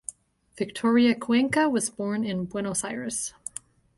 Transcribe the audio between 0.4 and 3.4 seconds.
Victoria Cuenca was born in Buenos Aires.